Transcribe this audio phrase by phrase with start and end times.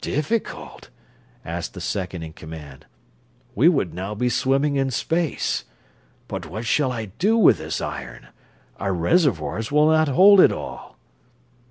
[0.00, 0.88] "Difficult?"
[1.44, 2.86] asked the second in command.
[3.54, 5.64] "We would now be swimming in space.
[6.28, 8.28] But what shall I do with this iron?
[8.80, 10.96] Our reservoirs will not hold it all."